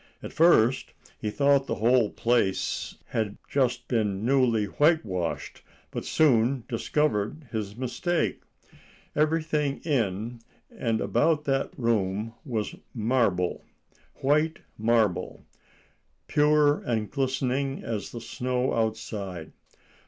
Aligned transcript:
At 0.23 0.33
first 0.33 0.93
he 1.19 1.29
thought 1.29 1.67
the 1.67 1.75
whole 1.75 2.09
place 2.09 2.95
had 3.09 3.37
just 3.47 3.87
been 3.87 4.25
newly 4.25 4.65
whitewashed, 4.65 5.61
but 5.91 6.05
soon 6.05 6.63
discovered 6.67 7.47
his 7.51 7.75
mistake. 7.75 8.41
Everything 9.15 9.79
in 9.81 10.41
and 10.75 11.01
about 11.01 11.43
that 11.43 11.69
room 11.77 12.33
was 12.43 12.73
marble—white 12.95 14.57
marble—pure 14.75 16.79
and 16.81 17.11
glistening 17.11 17.83
as 17.83 18.11
the 18.11 18.21
snow 18.21 18.73
outside. 18.73 19.51